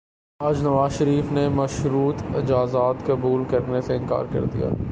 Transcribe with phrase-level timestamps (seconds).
[0.39, 4.85] آج نواز شریف نے مشروط اجازت قبول کرنے سے انکار کیا ہے۔